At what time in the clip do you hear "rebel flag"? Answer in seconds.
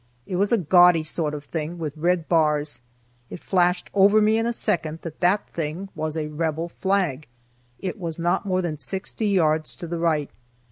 6.29-7.27